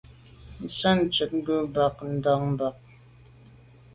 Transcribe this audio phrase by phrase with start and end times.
[0.63, 2.67] Nze ntshwèt ghù bag nda’ mbà.